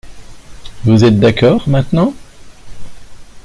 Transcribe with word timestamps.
Vous 0.83 1.03
êtes 1.03 1.19
d’accord 1.19 1.69
maintenant? 1.69 2.15